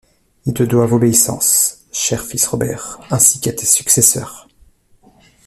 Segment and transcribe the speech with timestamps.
[0.47, 4.47] Ils te doivent obéissance, cher fils Robert, ainsi qu’à tes successeurs.